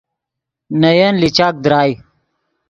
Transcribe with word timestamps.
نے 0.79 0.89
ین 0.99 1.13
لیچاک 1.21 1.53
درائے 1.63 1.93